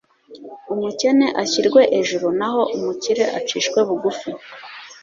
[0.73, 4.29] umukene ashyirwe ejuru naho umukire acishwe bugufi